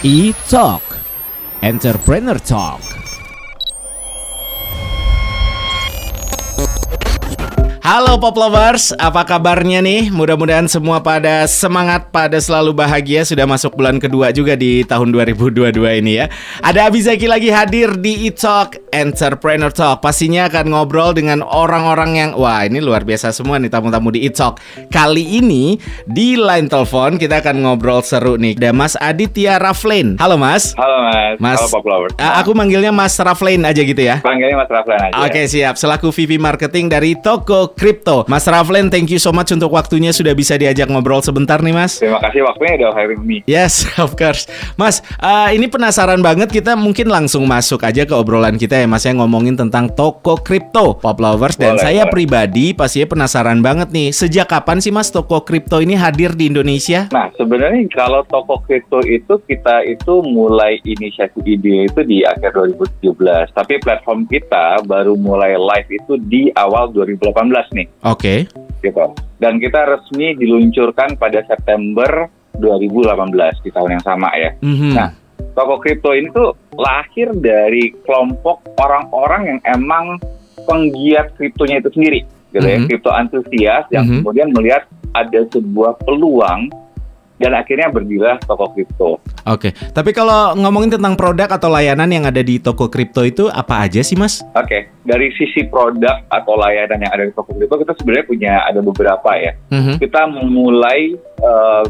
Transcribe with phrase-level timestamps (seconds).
[0.00, 0.80] E-Talk.
[1.60, 2.80] Entrepreneur Talk.
[7.84, 10.08] Halo Pop Lovers, apa kabarnya nih?
[10.08, 13.28] Mudah-mudahan semua pada semangat, pada selalu bahagia.
[13.28, 16.32] Sudah masuk bulan kedua juga di tahun 2022 ini ya.
[16.64, 20.02] Ada Abizaki lagi hadir di E-Talk Entrepreneur Talk.
[20.02, 24.58] Pastinya akan ngobrol dengan orang-orang yang Wah ini luar biasa semua nih tamu-tamu di E-Talk.
[24.90, 28.58] Kali ini di line telepon kita akan ngobrol seru nih.
[28.58, 30.74] Ada Mas Aditya Raflin Halo Mas.
[30.74, 34.18] Halo Mas, Mas Halo Pop uh, Aku manggilnya Mas Raflin aja gitu ya.
[34.20, 35.14] Panggilnya Mas Raflan aja.
[35.22, 38.26] Oke siap, selaku VP Marketing dari Toko Crypto.
[38.26, 40.10] Mas Raflen, thank you so much untuk waktunya.
[40.10, 42.02] Sudah bisa diajak ngobrol sebentar nih Mas.
[42.02, 43.38] Terima kasih waktunya udah hiring me.
[43.46, 44.50] Yes, of course.
[44.74, 46.50] Mas, uh, ini penasaran banget.
[46.50, 50.94] Kita mungkin langsung masuk aja ke obrolan kita ya Mas ya ngomongin tentang toko kripto
[50.94, 52.12] Pop Lovers dan Boleh, saya boleh.
[52.12, 57.06] pribadi pastinya penasaran banget nih sejak kapan sih Mas toko kripto ini hadir di Indonesia?
[57.08, 63.12] Nah sebenarnya kalau toko kripto itu kita itu mulai inisiasi ide itu di akhir 2017
[63.50, 67.30] Tapi platform kita baru mulai live itu di awal 2018
[67.72, 68.48] nih Oke.
[68.80, 74.92] gitu Dan kita resmi diluncurkan pada September 2018 di tahun yang sama ya Mhm.
[74.92, 75.08] Nah,
[75.50, 80.18] toko kripto ini tuh lahir dari kelompok orang-orang yang emang
[80.68, 82.20] penggiat kriptonya itu sendiri,
[82.54, 82.86] gitu ya, Mhm.
[82.86, 84.22] kripto antusias yang Mhm.
[84.22, 86.70] kemudian melihat ada sebuah peluang
[87.40, 89.16] dan akhirnya berdirilah toko kripto.
[89.48, 89.72] Oke.
[89.72, 94.04] Tapi kalau ngomongin tentang produk atau layanan yang ada di toko kripto itu apa aja
[94.04, 94.44] sih Mas?
[94.52, 98.84] Oke, dari sisi produk atau layanan yang ada di toko kripto kita sebenarnya punya ada
[98.84, 99.56] beberapa ya.
[99.72, 99.96] Mhm.
[99.96, 101.84] Kita memulai eh,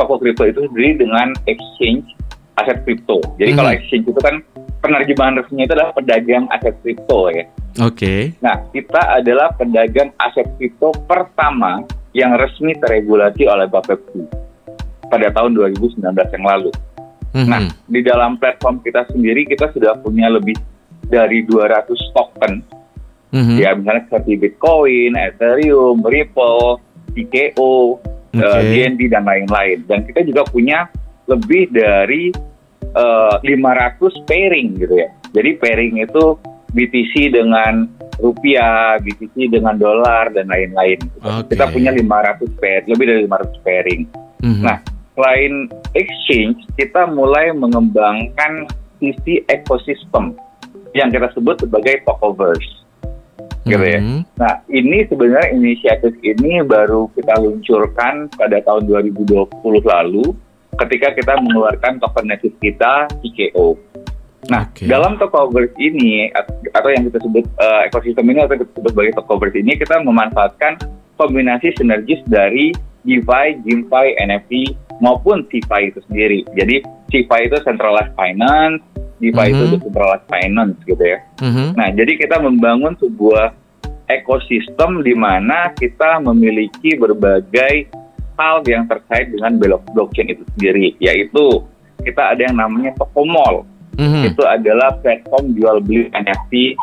[0.00, 2.16] toko kripto itu sendiri dengan exchange
[2.56, 3.20] aset kripto.
[3.36, 3.58] Jadi Mhm.
[3.58, 4.36] kalau exchange itu kan
[4.80, 7.44] penerjemahan resminya itu adalah pedagang aset kripto ya.
[7.84, 8.32] Oke.
[8.40, 11.84] Nah, kita adalah pedagang aset kripto pertama
[12.16, 14.24] yang resmi terregulasi oleh Bapepti
[15.12, 16.70] pada tahun 2019 yang lalu.
[17.36, 17.48] Mhm.
[17.48, 20.56] Nah, di dalam platform kita sendiri kita sudah punya lebih
[21.06, 22.64] dari 200 token
[23.36, 23.56] Mhm.
[23.60, 26.80] ya misalnya seperti Bitcoin, Ethereum, Ripple,
[27.12, 27.44] Oke.
[28.32, 29.84] eh, DND dan lain-lain.
[29.84, 30.88] Dan kita juga punya
[31.26, 32.30] lebih dari
[32.96, 35.10] eh, 500 pairing gitu ya.
[35.34, 36.24] Jadi pairing itu
[36.72, 37.88] BTC dengan
[38.20, 40.98] rupiah, BTC dengan dolar dan lain-lain.
[41.00, 41.18] gitu.
[41.24, 41.52] Oke.
[41.52, 44.02] Kita punya 500 pair, lebih dari 500 pairing.
[44.44, 44.62] Mhm.
[44.64, 44.78] Nah,
[45.16, 45.52] selain
[45.96, 48.68] exchange, kita mulai mengembangkan
[49.00, 50.36] sisi ekosistem
[50.96, 52.84] yang kita sebut sebagai Tokoverse.
[53.66, 54.00] Gitu ya.
[54.00, 54.20] Mhm.
[54.38, 60.32] Nah, ini sebenarnya inisiatif ini baru kita luncurkan pada tahun 2020 lalu
[60.84, 63.76] ketika kita mengeluarkan token native kita TKO.
[64.46, 64.86] Nah, Oke.
[64.86, 69.12] dalam Tokoverse ini at- atau yang kita sebut eh, ekosistem ini atau kita sebut sebagai
[69.18, 70.78] Tokoverse ini kita memanfaatkan
[71.18, 72.70] kombinasi sinergis dari
[73.02, 74.52] DeFi, GameFi, NFT
[75.02, 76.40] maupun CeFi itu sendiri.
[76.54, 78.82] Jadi CeFi itu centralized finance,
[79.18, 79.72] DeFi itu Mhm.
[79.78, 81.18] decentralized finance gitu ya.
[81.42, 81.66] Mhm.
[81.74, 83.54] Nah, jadi kita membangun sebuah
[84.06, 87.90] ekosistem di mana kita memiliki berbagai
[88.36, 91.64] hal yang terkait dengan block- blockchain itu sendiri, yaitu
[92.04, 93.64] kita ada yang namanya Toko Mall.
[93.96, 94.32] Mhm.
[94.32, 96.76] Itu adalah platform jual beli NFT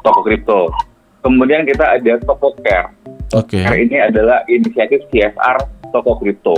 [0.00, 0.72] toko kripto.
[1.20, 2.88] Kemudian kita ada Toko Care.
[3.36, 3.60] Oke.
[3.60, 5.60] Care ini adalah inisiatif CSR
[5.92, 6.56] toko kripto.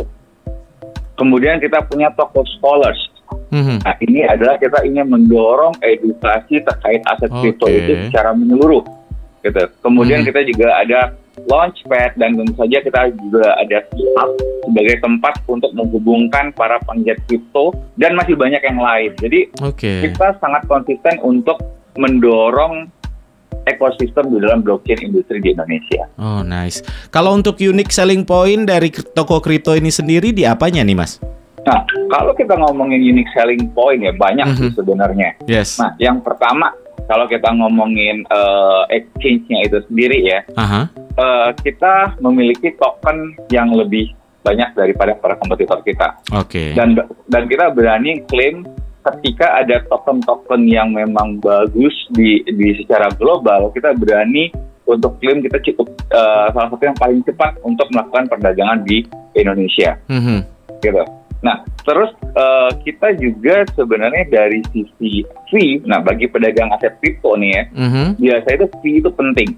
[1.19, 3.11] Kemudian kita punya Toko Scholars.
[3.51, 3.83] Mhm.
[3.83, 7.77] Nah, ini adalah kita ingin mendorong edukasi terkait aset kripto Oke.
[7.77, 8.87] itu secara menyeluruh.
[9.43, 9.65] Gitu.
[9.81, 10.29] Kemudian Hmm.
[10.31, 11.17] kita juga ada
[11.51, 14.31] Launchpad dan tentu saja kita juga ada Hub
[14.63, 19.11] sebagai tempat untuk menghubungkan para penggiat kripto dan masih banyak yang lain.
[19.19, 20.07] Jadi Oke.
[20.07, 21.59] kita sangat konsisten untuk
[21.99, 22.87] mendorong
[23.67, 26.07] ekosistem di dalam blockchain industri di Indonesia.
[26.17, 26.81] Oh, nice.
[27.11, 31.19] Kalau untuk unique selling point dari toko kripto ini sendiri di apanya nih, Mas?
[31.61, 34.77] Nah, kalau kita ngomongin unique selling point ya banyak sih Mhm.
[34.81, 35.31] sebenarnya.
[35.45, 35.77] Yes.
[35.77, 36.73] Nah, yang pertama
[37.05, 40.89] kalau kita ngomongin eh, exchange-nya itu sendiri ya, Aha.
[41.21, 46.17] Eh, kita memiliki token yang lebih banyak daripada para kompetitor kita.
[46.33, 46.73] Oke.
[46.73, 46.97] Dan
[47.29, 48.65] dan kita berani klaim
[49.01, 54.49] ketika ada token-token yang memang bagus di di secara global, kita berani
[54.89, 59.05] untuk klaim kita cukup eh, salah satu yang paling cepat untuk melakukan perdagangan di
[59.37, 60.39] Indonesia Mhm.
[60.81, 61.05] gitu.
[61.41, 67.51] Nah, terus eh, kita juga sebenarnya dari sisi fee, nah bagi pedagang aset kripto nih
[67.53, 68.07] ya, Mhm.
[68.21, 69.51] biasanya itu fee itu penting.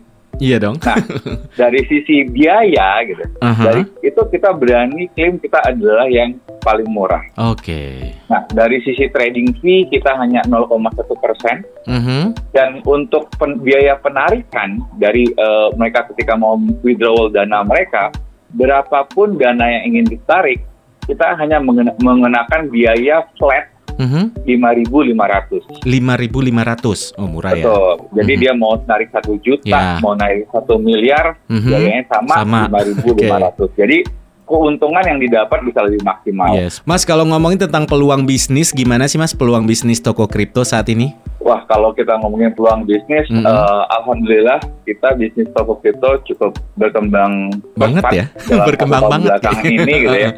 [0.42, 0.82] Iya dong.
[0.82, 0.98] Nah,
[1.62, 3.62] dari sisi biaya gitu, Aha.
[3.62, 7.22] dari itu kita berani klaim kita adalah yang paling murah.
[7.38, 8.10] Oke.
[8.26, 10.82] Nah, dari sisi trading fee kita hanya 0,1
[11.14, 12.34] persen Mhm.
[12.50, 18.10] dan untuk pen- biaya penarikan dari eh, mereka ketika mau withdrawal dana mereka,
[18.52, 20.60] berapapun dana yang ingin ditarik,
[21.02, 24.22] kita hanya mengena- mengenakan biaya flat Mhm.
[24.44, 25.62] 5.500.
[25.82, 27.12] 5.500.
[27.16, 27.64] Oh, murah ya.
[27.64, 27.94] Betul.
[28.16, 28.40] Jadi Mhm.
[28.40, 29.98] dia mau narik satu juta, Ya.
[29.98, 31.68] mau narik satu miliar, Mhm.
[31.68, 32.60] biayanya sama, Sama.
[32.68, 33.70] 5.500.
[33.74, 33.98] Jadi
[34.42, 36.52] keuntungan yang didapat bisa lebih maksimal.
[36.52, 36.84] Yes.
[36.84, 41.16] Mas, kalau ngomongin tentang peluang bisnis, gimana sih Mas peluang bisnis toko kripto saat ini?
[41.52, 43.44] Wah, kalau kita ngomongin peluang bisnis, Mhm.
[43.44, 44.56] eh, alhamdulillah
[44.88, 48.24] kita bisnis toko kripto cukup berkembang Banget ya.
[48.64, 49.36] Berkembang banget.
[49.36, 50.30] belakangan ini gitu ya.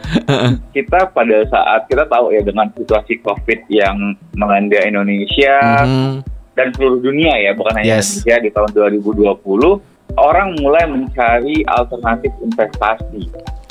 [0.74, 3.94] kita pada saat kita tahu ya dengan situasi COVID yang
[4.34, 6.26] melanda Indonesia Mhm.
[6.52, 8.18] dan seluruh dunia ya, bukan hanya Yes.
[8.18, 9.78] Indonesia di tahun 2020,
[10.16, 13.22] orang mulai mencari alternatif investasi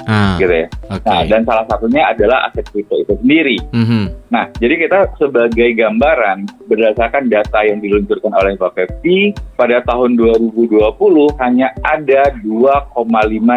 [0.04, 0.68] Ah, gitu ya.
[0.90, 1.06] oke.
[1.06, 3.58] Nah, dan salah satunya adalah aset kripto itu sendiri.
[3.72, 4.04] Mhm.
[4.28, 10.84] Nah, jadi kita sebagai gambaran berdasarkan data yang diluncurkan oleh Bapepti pada tahun 2020
[11.38, 12.92] hanya ada 2,5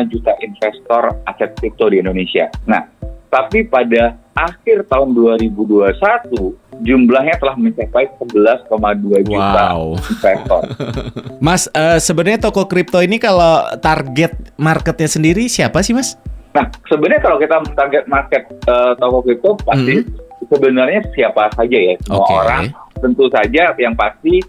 [0.06, 2.46] juta investor aset kripto di Indonesia.
[2.64, 2.84] Nah,
[3.26, 9.96] tapi pada akhir tahun 2021 jumlahnya telah mencapai 11,2 juta Wow.
[9.96, 10.62] investor.
[11.44, 16.20] Mas, eh, sebenarnya toko kripto ini kalau target marketnya sendiri siapa sih Mas?
[16.56, 20.00] Nah, sebenarnya kalau kita target market eh, toko kripto pasti
[20.48, 22.32] sebenarnya siapa saja ya, semua Oke.
[22.32, 22.64] orang.
[22.96, 24.40] Tentu saja yang pasti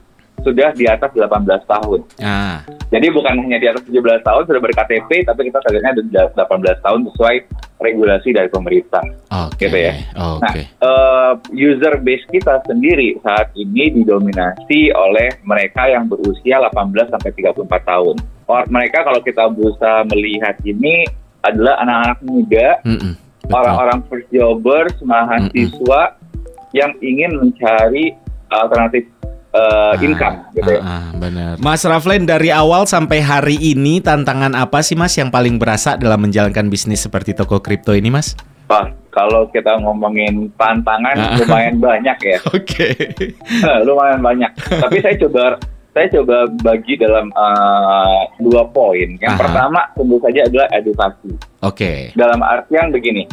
[0.48, 2.00] sudah di atas 18 tahun.
[2.24, 6.80] Ah, Jadi bukan hanya di atas 17 tahun sudah berKTP, tapi kita targetnya di 18
[6.80, 7.36] tahun sesuai
[7.84, 9.04] regulasi dari pemerintah.
[9.28, 9.60] oke.
[9.60, 9.94] Gitu ya.
[10.16, 10.40] Oke.
[10.40, 17.32] Nah, eh, user base kita sendiri saat ini didominasi oleh mereka yang berusia 18 sampai
[17.36, 18.16] 34 tahun.
[18.48, 21.04] Or, mereka kalau kita berusaha melihat ini
[21.48, 22.68] adalah anak-anak muda,
[23.48, 26.20] orang-orang first jobers, mahasiswa
[26.72, 28.12] yang ingin mencari
[28.50, 29.08] alternatif
[29.50, 30.80] eh, Ah, income gitu ya.
[30.80, 31.52] ah, ah, benar.
[31.58, 36.22] Mas Raflen dari awal sampai hari ini tantangan apa sih Mas yang paling berasa dalam
[36.22, 38.36] menjalankan bisnis seperti toko kripto ini Mas?
[38.68, 41.40] Wah, kalau kita ngomongin tantangan Ah.
[41.40, 42.38] lumayan banyak ya.
[42.54, 42.88] Oke.
[43.82, 44.52] lumayan banyak.
[44.60, 45.58] Tapi saya coba
[45.98, 49.18] saya coba bagi dalam eh, dua poin.
[49.18, 49.42] Yang Aha.
[49.42, 51.30] pertama tentu saja adalah edukasi.
[51.66, 52.14] Oke.
[52.14, 53.26] Dalam artian begini,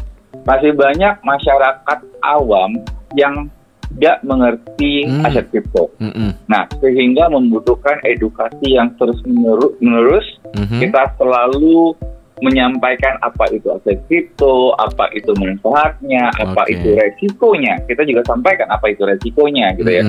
[0.48, 2.80] masih banyak masyarakat awam
[3.12, 3.52] yang
[3.94, 5.22] tidak mengerti Hmm.
[5.22, 5.92] aset kripto.
[6.02, 6.34] Mm-mm.
[6.50, 10.24] Nah, sehingga membutuhkan edukasi yang terus meneru- menerus.
[10.56, 10.82] Mhm.
[10.82, 11.94] Kita selalu
[12.42, 16.74] menyampaikan apa itu aset kripto, apa itu manfaatnya, apa Oke.
[16.74, 17.78] itu resikonya.
[17.86, 20.02] Kita juga sampaikan apa itu resikonya gitu ya.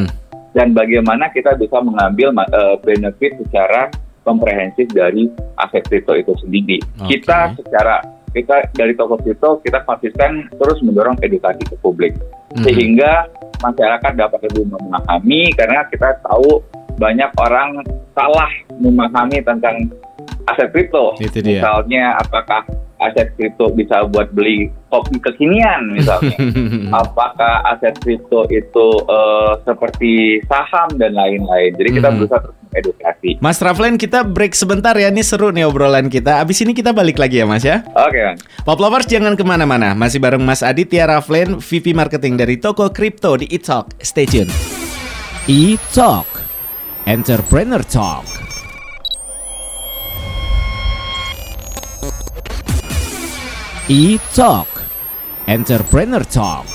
[0.56, 3.92] Dan bagaimana kita bisa mengambil eh, benefit secara
[4.24, 5.28] komprehensif dari
[5.60, 6.80] aset kripto itu sendiri.
[6.98, 7.20] Oke.
[7.20, 12.16] Kita secara kita dari toko kripto kita konsisten terus mendorong edukasi ke publik
[12.56, 12.64] Mhm.
[12.68, 13.28] sehingga
[13.60, 16.60] masyarakat dapat lebih memahami karena kita tahu
[16.96, 17.84] banyak orang
[18.16, 18.48] salah
[18.80, 19.92] memahami tentang
[20.48, 21.16] aset kripto.
[21.20, 22.64] Misalnya apakah
[23.06, 26.36] aset kripto bisa buat beli kopi kekinian misalnya.
[27.02, 30.14] apakah aset kripto itu eh, seperti
[30.44, 31.72] saham dan lain-lain.
[31.74, 32.16] Jadi kita Mhm.
[32.18, 33.30] berusaha terus mengedukasi.
[33.38, 37.16] Mas Raflen kita break sebentar ya Ini seru nih obrolan kita Abis ini kita balik
[37.16, 38.38] lagi ya Mas ya Oke, Bang.
[38.62, 43.36] Pop Lovers jangan ke mana-mana Masih bareng Mas Aditya Raflen VP Marketing dari toko kripto
[43.36, 44.52] di eTalk Stay tune
[45.46, 46.28] eTalk
[47.06, 48.45] Entrepreneur Talk
[53.88, 54.82] eTalk
[55.46, 56.66] Entrepreneur Talk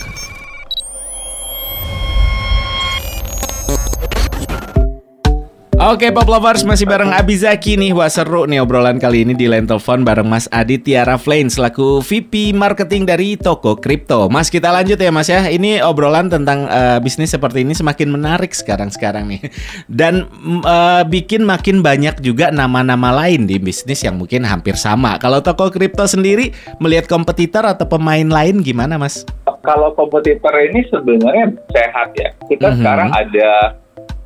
[5.81, 9.65] Oke Pop Lovers masih bareng Abizaki nih Wah seru nih obrolan kali ini di line
[9.65, 15.09] telepon bareng Mas Aditya Raflain Selaku VP Marketing dari toko kripto Mas kita lanjut ya
[15.09, 19.41] Mas ya Ini obrolan tentang eh, bisnis seperti ini semakin menarik sekarang-sekarang nih
[19.89, 25.17] Dan mm, eh, bikin makin banyak juga nama-nama lain di bisnis yang mungkin hampir sama
[25.17, 29.25] Kalau toko kripto sendiri melihat kompetitor atau pemain lain gimana Mas?
[29.65, 32.37] Kalau kompetitor ini sebenarnya sehat ya.
[32.53, 32.77] Kita Mhm.
[32.81, 33.80] sekarang ada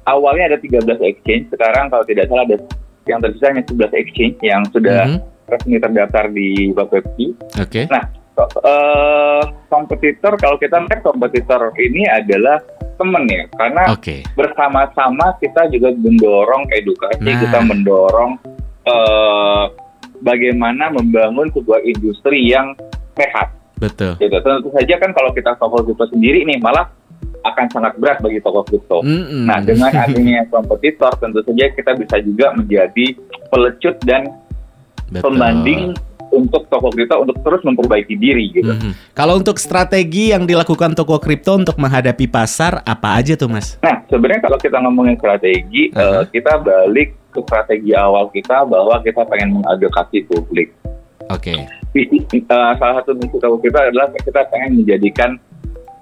[0.04, 2.56] awalnya ada 13 exchange, sekarang kalau tidak salah ada
[3.04, 5.18] yang tersisa hanya 11 exchange yang sudah Mhm.
[5.44, 7.26] resmi terdaftar di Bapepti.
[7.60, 12.60] Oke Nah, ko- eh, kompetitor kalau kita melihat kompetitor ini adalah
[12.94, 17.40] teman ya, karena Oke bersama-sama kita juga mendorong edukasi, Nah.
[17.40, 18.32] kita mendorong
[18.84, 19.64] eh,
[20.20, 22.76] bagaimana membangun sebuah industri yang
[23.16, 23.48] sehat.
[23.74, 24.32] betul Gitu.
[24.38, 26.88] Tentu saja kan kalau kita toko kripto sendiri nih malah
[27.44, 29.04] akan sangat berat bagi toko kripto.
[29.04, 29.44] Mm-mm.
[29.44, 33.14] Nah, dengan adanya kompetitor tentu saja kita bisa juga menjadi
[33.52, 34.32] pelecut dan
[35.12, 35.22] Betul.
[35.36, 35.92] pembanding
[36.34, 38.74] untuk toko kripto untuk terus memperbaiki diri gitu.
[38.74, 39.14] Mhm.
[39.14, 43.78] Kalau untuk strategi yang dilakukan toko kripto untuk menghadapi pasar apa aja tuh mas?
[43.78, 46.26] Nah, sebenarnya kalau kita ngomongin strategi, Aha.
[46.26, 50.74] eh, kita balik ke strategi awal kita bahwa kita pengen mengedukasi publik.
[51.30, 51.54] Oke.
[51.94, 55.38] Visi, eh, salah satu misi toko kita adalah kita pengen menjadikan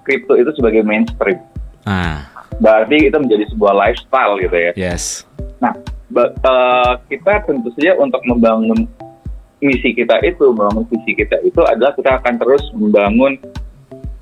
[0.03, 1.39] kripto itu sebagai mainstream.
[1.83, 2.27] Ah,
[2.61, 4.71] Berarti itu menjadi sebuah lifestyle gitu ya.
[4.77, 5.25] yes.
[5.57, 5.73] Nah,
[6.13, 8.85] eh, kita tentu saja untuk membangun
[9.57, 13.39] misi kita itu, membangun visi kita itu adalah kita akan terus membangun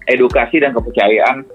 [0.08, 1.46] edukasi dan kepercayaan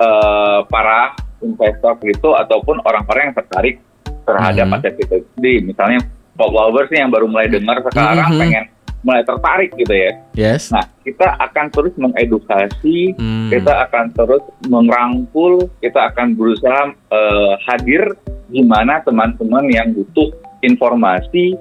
[0.00, 3.76] eh, para investor kripto ataupun orang-orang yang tertarik
[4.24, 4.74] terhadap Mhm.
[4.76, 5.16] aset kripto.
[5.36, 6.00] Jadi misalnya
[6.32, 8.40] pop lovers nih yang baru mulai dengar sekarang Mhm.
[8.40, 8.64] pengen
[9.00, 10.12] mulai tertarik gitu ya.
[10.36, 10.68] Yes.
[10.68, 13.48] Nah, kita akan terus mengedukasi Hmm.
[13.48, 18.12] kita akan terus merangkul, kita akan berusaha eh, hadir
[18.50, 20.28] di mana teman-teman yang butuh
[20.60, 21.56] informasi,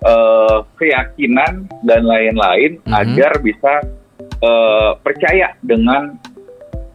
[0.00, 2.92] eh, keyakinan dan lain-lain Mhm.
[2.92, 3.72] agar bisa
[4.38, 6.14] eh, percaya dengan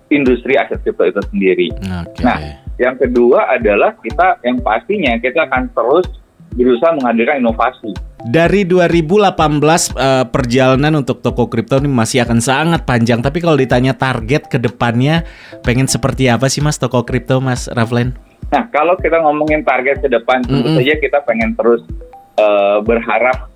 [0.08, 1.68] industri aset kripto itu sendiri.
[1.76, 2.24] Oke.
[2.24, 2.40] Nah,
[2.74, 6.10] Yang kedua adalah kita yang pastinya kita akan terus
[6.54, 7.92] berusaha menghadirkan inovasi.
[8.24, 9.36] Dari 2018
[10.00, 13.20] eh, perjalanan untuk toko kripto ini masih akan sangat panjang.
[13.20, 15.28] Tapi kalau ditanya target ke depannya,
[15.62, 18.16] pengen seperti apa sih mas toko kripto mas Raflen?
[18.48, 20.78] Nah, kalau kita ngomongin target ke depan, tentu Mm-mm.
[20.80, 21.82] saja kita pengen terus
[22.40, 23.50] eh, berharap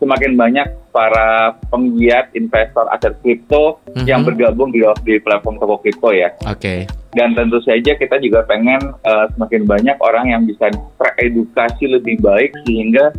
[0.00, 4.06] semakin banyak para penggiat investor aset kripto Mhm.
[4.08, 6.32] yang bergabung di, di platform toko kripto ya.
[6.48, 6.88] Oke.
[7.10, 12.54] Dan tentu saja kita juga pengen eh, semakin banyak orang yang bisa teredukasi lebih baik
[12.66, 13.10] sehingga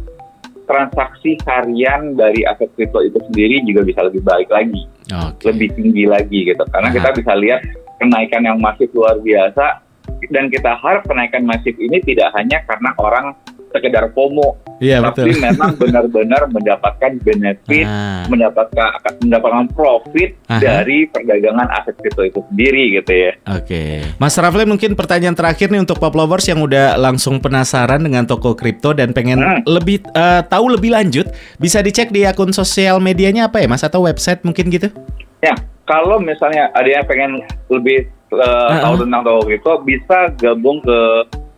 [0.63, 5.51] transaksi harian dari aset kripto itu sendiri juga bisa lebih baik lagi, Oke.
[5.51, 6.63] lebih tinggi lagi gitu.
[6.71, 6.95] Karena Aha.
[6.95, 7.60] kita bisa lihat
[8.00, 9.83] kenaikan yang masif luar biasa
[10.31, 13.36] dan kita harap kenaikan masif ini tidak hanya karena orang
[13.71, 15.41] sekedar FOMO, Iya tapi betul.
[15.47, 20.59] memang benar-benar mendapatkan benefit, Ah, mendapatkan akan mendapatkan profit Aha.
[20.59, 23.31] dari perdagangan aset kripto itu sendiri gitu ya.
[23.49, 24.05] Oke.
[24.17, 28.53] Mas Raflen mungkin pertanyaan terakhir nih untuk pop lovers yang udah langsung penasaran dengan toko
[28.53, 29.63] kripto dan pengen Hmm.
[29.65, 34.03] lebih eh, tahu lebih lanjut, bisa dicek di akun sosial medianya apa ya Mas atau
[34.03, 34.91] website mungkin gitu?
[35.39, 37.31] Ya, kalau misalnya ada yang pengen
[37.67, 38.99] lebih uh, Ah, tahu ah.
[39.01, 40.99] tentang toko kripto, bisa gabung ke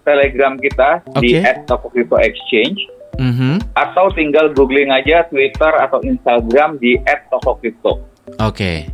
[0.04, 1.64] Telegram kita di Oke.
[1.66, 2.80] @tokocrypto_exchange
[3.14, 3.62] Mhm.
[3.74, 6.98] atau tinggal googling aja Twitter atau Instagram di
[7.30, 8.04] @tokocrypto.
[8.40, 8.90] Oke.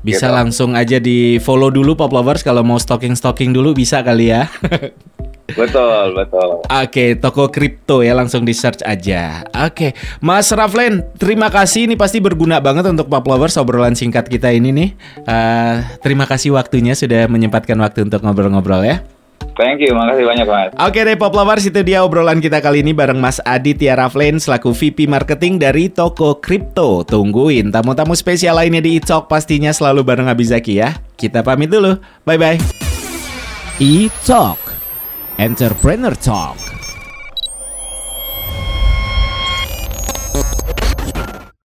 [0.00, 0.34] Bisa Gitu.
[0.34, 4.46] langsung aja di follow dulu pop lovers kalau mau stalking stalking dulu bisa kali ya.
[5.48, 6.60] Betul, betul.
[6.60, 9.48] Oke, toko kripto ya langsung di search aja.
[9.64, 14.52] Oke, Mas Raflen, terima kasih ini pasti berguna banget untuk pop lovers obrolan singkat kita
[14.52, 14.90] ini nih.
[15.24, 15.74] Eh,
[16.04, 19.00] terima kasih waktunya sudah menyempatkan waktu untuk ngobrol-ngobrol ya.
[19.58, 20.70] Thank you, makasih banyak Mas.
[20.78, 24.70] Oke deh Pop Lovers itu dia obrolan kita kali ini bareng Mas Aditya Raflen selaku
[24.70, 27.02] VP Marketing dari toko kripto.
[27.02, 30.94] Tungguin tamu-tamu spesial lainnya di E-Talk pastinya selalu bareng Abizaki ya.
[31.18, 31.98] Kita pamit dulu.
[32.22, 32.58] Bye bye.
[33.82, 34.62] E-Talk
[35.42, 36.77] Entrepreneur Talk